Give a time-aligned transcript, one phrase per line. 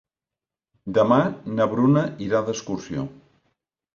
[0.97, 1.19] Demà
[1.59, 3.07] na Bruna irà d'excursió.